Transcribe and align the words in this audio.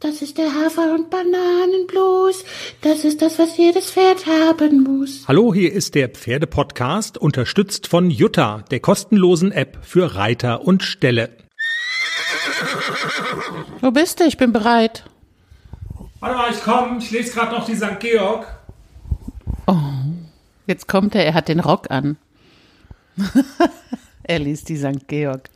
Das 0.00 0.20
ist 0.20 0.36
der 0.36 0.52
Hafer- 0.52 0.92
und 0.94 1.08
Bananenblues. 1.08 2.44
Das 2.82 3.02
ist 3.04 3.22
das, 3.22 3.38
was 3.38 3.56
jedes 3.56 3.90
Pferd 3.90 4.26
haben 4.26 4.82
muss. 4.82 5.26
Hallo, 5.26 5.54
hier 5.54 5.72
ist 5.72 5.94
der 5.94 6.10
Pferdepodcast, 6.10 7.16
unterstützt 7.16 7.86
von 7.86 8.10
Jutta, 8.10 8.62
der 8.70 8.80
kostenlosen 8.80 9.52
App 9.52 9.78
für 9.80 10.14
Reiter 10.14 10.66
und 10.66 10.82
Ställe. 10.82 11.30
Wo 13.80 13.90
bist 13.90 14.20
du? 14.20 14.24
Ich 14.24 14.36
bin 14.36 14.52
bereit. 14.52 15.04
Warte 16.20 16.36
mal, 16.36 16.50
ich 16.50 16.62
komme. 16.62 16.98
Ich 16.98 17.10
lese 17.10 17.32
gerade 17.32 17.52
noch 17.52 17.64
die 17.64 17.76
St. 17.76 17.98
Georg. 17.98 18.46
Oh, 19.66 19.76
jetzt 20.66 20.88
kommt 20.88 21.14
er. 21.14 21.24
Er 21.24 21.32
hat 21.32 21.48
den 21.48 21.60
Rock 21.60 21.90
an. 21.90 22.18
er 24.24 24.38
liest 24.40 24.68
die 24.68 24.76
St. 24.76 25.08
Georg. 25.08 25.48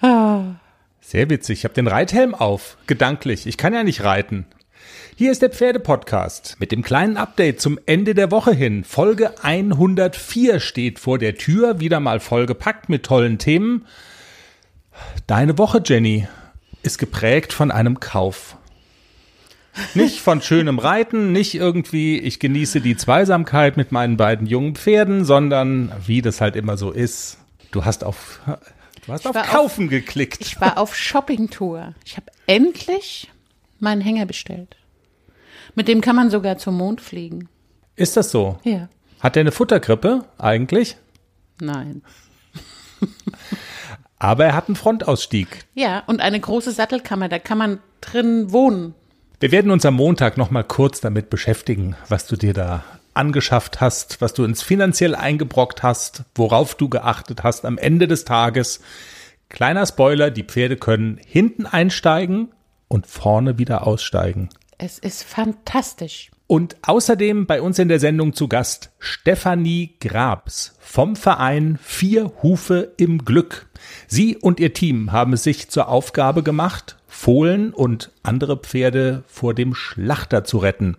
Ah. 0.00 0.56
Sehr 1.00 1.30
witzig. 1.30 1.60
Ich 1.60 1.64
habe 1.64 1.74
den 1.74 1.86
Reithelm 1.86 2.34
auf. 2.34 2.76
Gedanklich. 2.86 3.46
Ich 3.46 3.56
kann 3.56 3.74
ja 3.74 3.82
nicht 3.82 4.04
reiten. 4.04 4.46
Hier 5.16 5.32
ist 5.32 5.42
der 5.42 5.50
Pferdepodcast 5.50 6.56
mit 6.60 6.70
dem 6.70 6.82
kleinen 6.82 7.16
Update 7.16 7.60
zum 7.60 7.78
Ende 7.86 8.14
der 8.14 8.30
Woche 8.30 8.52
hin. 8.52 8.84
Folge 8.84 9.34
104 9.42 10.60
steht 10.60 11.00
vor 11.00 11.18
der 11.18 11.34
Tür, 11.34 11.80
wieder 11.80 11.98
mal 11.98 12.20
vollgepackt 12.20 12.88
mit 12.88 13.04
tollen 13.04 13.38
Themen. 13.38 13.84
Deine 15.26 15.58
Woche, 15.58 15.82
Jenny, 15.84 16.28
ist 16.82 16.98
geprägt 16.98 17.52
von 17.52 17.70
einem 17.70 17.98
Kauf. 17.98 18.56
Nicht 19.94 20.20
von 20.20 20.40
schönem 20.42 20.78
Reiten, 20.78 21.32
nicht 21.32 21.54
irgendwie, 21.54 22.18
ich 22.18 22.40
genieße 22.40 22.80
die 22.80 22.96
Zweisamkeit 22.96 23.76
mit 23.76 23.92
meinen 23.92 24.16
beiden 24.16 24.46
jungen 24.46 24.74
Pferden, 24.74 25.24
sondern 25.24 25.92
wie 26.06 26.22
das 26.22 26.40
halt 26.40 26.56
immer 26.56 26.76
so 26.76 26.90
ist. 26.90 27.38
Du 27.70 27.84
hast 27.84 28.04
auf 28.04 28.40
Du 29.08 29.14
hast 29.14 29.24
ich 29.24 29.30
auf 29.30 29.46
Kaufen 29.46 29.84
auf, 29.86 29.90
geklickt. 29.90 30.42
Ich 30.42 30.60
war 30.60 30.76
auf 30.76 30.94
Shoppingtour. 30.94 31.94
Ich 32.04 32.18
habe 32.18 32.26
endlich 32.46 33.30
meinen 33.78 34.02
Hänger 34.02 34.26
bestellt. 34.26 34.76
Mit 35.74 35.88
dem 35.88 36.02
kann 36.02 36.14
man 36.14 36.28
sogar 36.28 36.58
zum 36.58 36.76
Mond 36.76 37.00
fliegen. 37.00 37.48
Ist 37.96 38.18
das 38.18 38.30
so? 38.30 38.58
Ja. 38.64 38.90
Hat 39.20 39.34
der 39.34 39.40
eine 39.40 39.52
Futtergrippe 39.52 40.26
eigentlich? 40.36 40.98
Nein. 41.58 42.02
Aber 44.18 44.44
er 44.44 44.54
hat 44.54 44.68
einen 44.68 44.76
Frontausstieg. 44.76 45.64
Ja, 45.74 46.02
und 46.06 46.20
eine 46.20 46.38
große 46.38 46.72
Sattelkammer, 46.72 47.30
da 47.30 47.38
kann 47.38 47.56
man 47.56 47.78
drin 48.02 48.52
wohnen. 48.52 48.94
Wir 49.40 49.52
werden 49.52 49.70
uns 49.70 49.86
am 49.86 49.94
Montag 49.94 50.36
noch 50.36 50.50
mal 50.50 50.64
kurz 50.64 51.00
damit 51.00 51.30
beschäftigen, 51.30 51.96
was 52.10 52.26
du 52.26 52.36
dir 52.36 52.52
da 52.52 52.84
angeschafft 53.18 53.80
hast, 53.80 54.20
was 54.20 54.32
du 54.32 54.44
ins 54.44 54.62
finanziell 54.62 55.14
eingebrockt 55.14 55.82
hast, 55.82 56.24
worauf 56.34 56.74
du 56.76 56.88
geachtet 56.88 57.42
hast 57.42 57.66
am 57.66 57.76
Ende 57.76 58.08
des 58.08 58.24
Tages. 58.24 58.80
Kleiner 59.48 59.86
Spoiler, 59.86 60.30
die 60.30 60.44
Pferde 60.44 60.76
können 60.76 61.18
hinten 61.26 61.66
einsteigen 61.66 62.52
und 62.86 63.06
vorne 63.06 63.58
wieder 63.58 63.86
aussteigen. 63.86 64.48
Es 64.78 64.98
ist 64.98 65.24
fantastisch. 65.24 66.30
Und 66.46 66.76
außerdem 66.80 67.46
bei 67.46 67.60
uns 67.60 67.78
in 67.78 67.88
der 67.88 68.00
Sendung 68.00 68.32
zu 68.32 68.48
Gast 68.48 68.90
Stefanie 68.98 69.96
Grabs 70.00 70.76
vom 70.78 71.14
Verein 71.14 71.78
Vier 71.82 72.32
Hufe 72.42 72.94
im 72.96 73.24
Glück. 73.24 73.66
Sie 74.06 74.36
und 74.36 74.60
ihr 74.60 74.72
Team 74.72 75.12
haben 75.12 75.34
es 75.34 75.42
sich 75.42 75.68
zur 75.68 75.88
Aufgabe 75.88 76.42
gemacht, 76.42 76.96
Fohlen 77.06 77.74
und 77.74 78.12
andere 78.22 78.56
Pferde 78.56 79.24
vor 79.26 79.52
dem 79.52 79.74
Schlachter 79.74 80.44
zu 80.44 80.58
retten 80.58 80.96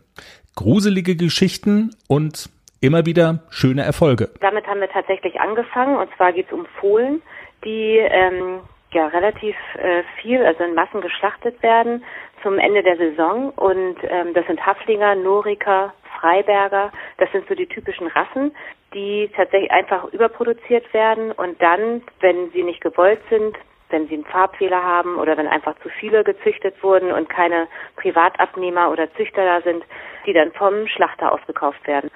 gruselige 0.59 1.15
Geschichten 1.15 1.91
und 2.09 2.49
immer 2.81 3.05
wieder 3.05 3.39
schöne 3.49 3.83
Erfolge. 3.83 4.29
Damit 4.41 4.67
haben 4.67 4.81
wir 4.81 4.89
tatsächlich 4.89 5.39
angefangen. 5.39 5.95
Und 5.95 6.09
zwar 6.17 6.33
geht 6.33 6.47
es 6.47 6.53
um 6.53 6.65
Fohlen, 6.81 7.21
die 7.63 7.97
ähm, 7.97 8.59
ja 8.91 9.07
relativ 9.07 9.55
äh, 9.75 10.03
viel, 10.21 10.45
also 10.45 10.65
in 10.65 10.73
Massen 10.73 10.99
geschlachtet 10.99 11.63
werden 11.63 12.03
zum 12.43 12.59
Ende 12.59 12.83
der 12.83 12.97
Saison. 12.97 13.51
Und 13.51 13.95
ähm, 14.03 14.33
das 14.33 14.45
sind 14.47 14.65
Haflinger, 14.65 15.15
Noriker, 15.15 15.93
Freiberger, 16.19 16.91
das 17.19 17.31
sind 17.31 17.47
so 17.47 17.55
die 17.55 17.67
typischen 17.67 18.07
Rassen, 18.07 18.51
die 18.93 19.31
tatsächlich 19.37 19.71
einfach 19.71 20.11
überproduziert 20.11 20.93
werden. 20.93 21.31
Und 21.31 21.61
dann, 21.61 22.01
wenn 22.19 22.51
sie 22.51 22.63
nicht 22.63 22.81
gewollt 22.81 23.21
sind, 23.29 23.55
wenn 23.89 24.07
sie 24.07 24.15
einen 24.15 24.25
Farbfehler 24.25 24.83
haben 24.83 25.17
oder 25.17 25.37
wenn 25.37 25.47
einfach 25.47 25.75
zu 25.81 25.89
viele 25.89 26.23
gezüchtet 26.23 26.81
wurden 26.83 27.11
und 27.11 27.29
keine 27.29 27.67
Privatabnehmer 27.95 28.91
oder 28.91 29.11
Züchter 29.15 29.45
da 29.45 29.61
sind, 29.61 29.83
die 30.25 30.33
dann 30.33 30.51
vom 30.53 30.87
Schlachter 30.87 31.31
ausgekauft 31.31 31.85
werden. 31.87 32.09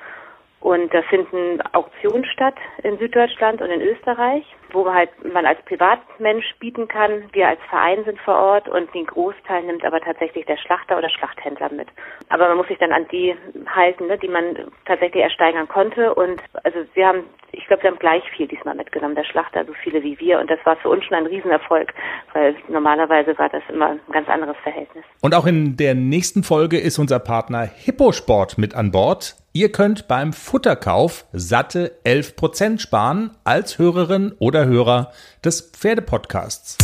Und 0.64 0.94
da 0.94 1.02
finden 1.02 1.60
Auktionen 1.74 2.24
statt 2.24 2.56
in 2.84 2.98
Süddeutschland 2.98 3.62
und 3.62 3.70
in 3.70 3.82
Österreich, 3.82 4.46
wo 4.72 4.86
man 4.86 4.94
halt 4.96 5.10
man 5.34 5.46
als 5.46 5.62
Privatmensch 5.66 6.56
bieten 6.58 6.88
kann. 6.88 7.26
Wir 7.34 7.50
als 7.50 7.60
Verein 7.70 8.06
sind 8.06 8.18
vor 8.20 8.36
Ort 8.36 8.70
und 8.70 8.94
den 8.94 9.06
Großteil 9.06 9.64
nimmt 9.64 9.84
aber 9.84 10.00
tatsächlich 10.00 10.46
der 10.46 10.56
Schlachter 10.56 10.98
oder 10.98 11.10
Schlachthändler 11.10 11.70
mit. 11.74 11.90
Aber 12.30 12.48
man 12.48 12.56
muss 12.56 12.70
sich 12.70 12.78
dann 12.78 12.94
an 12.94 13.06
die 13.12 13.36
halten, 13.76 14.08
ne, 14.08 14.18
die 14.18 14.30
man 14.30 14.56
tatsächlich 14.86 15.22
ersteigern 15.22 15.68
konnte. 15.68 16.16
Und 16.16 16.42
also 16.64 16.80
wir 16.94 17.08
haben, 17.08 17.26
ich 17.52 17.68
glaube, 17.68 17.84
wir 17.84 17.92
haben 17.92 18.00
gleich 18.00 18.24
viel 18.32 18.48
diesmal 18.48 18.76
mitgenommen, 18.76 19.16
der 19.16 19.26
Schlachter, 19.26 19.66
so 19.66 19.74
viele 19.84 20.02
wie 20.02 20.18
wir. 20.22 20.40
Und 20.40 20.50
das 20.50 20.60
war 20.64 20.78
für 20.78 20.88
uns 20.88 21.04
schon 21.04 21.18
ein 21.18 21.26
Riesenerfolg, 21.26 21.94
weil 22.32 22.56
normalerweise 22.70 23.38
war 23.38 23.50
das 23.50 23.64
immer 23.68 23.90
ein 23.90 24.00
ganz 24.14 24.30
anderes 24.30 24.56
Verhältnis. 24.64 25.04
Und 25.22 25.36
auch 25.36 25.46
in 25.46 25.76
der 25.76 25.94
nächsten 25.94 26.42
Folge 26.42 26.80
ist 26.80 27.00
unser 27.00 27.20
Partner 27.20 27.64
Hipposport 27.64 28.58
mit 28.58 28.76
an 28.76 28.92
Bord. 28.92 29.43
Ihr 29.56 29.72
könnt 29.72 30.08
beim 30.08 30.34
Futterkauf 30.34 31.26
satte 31.32 32.00
11% 32.06 32.80
sparen 32.80 33.30
als 33.44 33.78
Hörerin 33.78 34.34
oder 34.40 34.66
Hörer 34.66 35.12
des 35.46 35.62
Pferdepodcasts. 35.62 36.76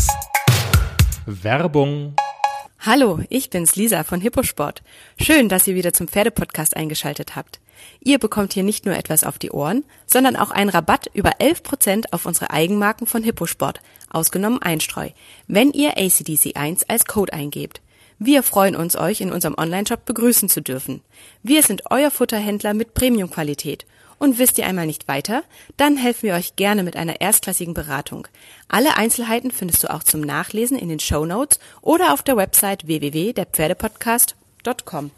Werbung. 1.26 2.14
Hallo, 2.78 3.22
ich 3.30 3.50
bin's 3.50 3.76
Lisa 3.76 4.04
von 4.04 4.22
Hipposport. 4.22 4.84
Schön, 5.20 5.50
dass 5.50 5.66
ihr 5.66 5.74
wieder 5.74 5.94
zum 5.94 6.08
Pferdepodcast 6.08 6.78
eingeschaltet 6.78 7.36
habt. 7.36 7.60
Ihr 8.02 8.20
bekommt 8.20 8.54
hier 8.54 8.64
nicht 8.64 8.86
nur 8.86 8.96
etwas 8.96 9.24
auf 9.24 9.40
die 9.40 9.50
Ohren, 9.50 9.84
sondern 10.06 10.36
auch 10.36 10.52
einen 10.52 10.70
Rabatt 10.70 11.08
über 11.12 11.40
11% 11.40 12.14
auf 12.14 12.28
unsere 12.28 12.52
Eigenmarken 12.52 13.08
von 13.08 13.24
Hipposport, 13.24 13.82
ausgenommen 14.12 14.62
Einstreu, 14.62 15.10
wenn 15.48 15.72
ihr 15.72 15.98
ACDC1 15.98 16.84
als 16.88 17.06
Code 17.06 17.34
eingebt. 17.34 17.82
Wir 18.22 18.44
freuen 18.44 18.76
uns, 18.76 18.98
euch 18.98 19.22
in 19.22 19.32
unserem 19.32 19.56
Onlineshop 19.58 20.04
begrüßen 20.04 20.50
zu 20.50 20.62
dürfen. 20.62 21.00
Wir 21.42 21.64
sind 21.64 21.84
euer 21.90 22.12
Futterhändler 22.12 22.74
mit 22.74 22.94
Premiumqualität. 22.94 23.86
Und 24.18 24.38
wisst 24.38 24.58
ihr 24.58 24.66
einmal 24.66 24.88
nicht 24.88 25.08
weiter? 25.08 25.44
Dann 25.78 25.96
helfen 25.96 26.24
wir 26.24 26.34
euch 26.34 26.58
gerne 26.58 26.84
mit 26.84 26.98
einer 26.98 27.22
erstklassigen 27.22 27.74
Beratung. 27.74 28.28
Alle 28.68 28.98
Einzelheiten 28.98 29.52
findest 29.52 29.86
du 29.86 29.94
auch 29.94 30.04
zum 30.04 30.20
Nachlesen 30.20 30.78
in 30.78 30.90
den 30.90 31.00
Show 31.00 31.26
Notes 31.26 31.62
oder 31.82 32.12
auf 32.12 32.22
der 32.22 32.36
Website 32.36 32.88
www.derpferdepodcast.com. 32.88 35.12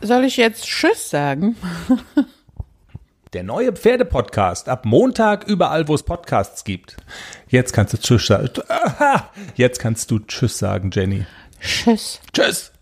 Soll 0.00 0.24
ich 0.24 0.36
jetzt 0.36 0.64
Tschüss 0.64 1.10
sagen? 1.10 1.54
Der 3.32 3.44
neue 3.44 3.72
Pferdepodcast 3.72 4.68
ab 4.68 4.84
Montag 4.84 5.48
überall, 5.48 5.88
wo 5.88 5.94
es 5.94 6.02
Podcasts 6.02 6.64
gibt. 6.64 6.96
Jetzt 7.48 7.72
kannst 7.72 7.92
du 7.92 7.98
Tschüss 7.98 8.26
sagen. 8.26 8.50
Jetzt 9.54 9.78
kannst 9.80 10.10
du 10.10 10.18
Tschüss 10.18 10.58
sagen, 10.58 10.90
Jenny. 10.92 11.24
Tschüss. 11.64 12.20
Tschüss. 12.32 12.72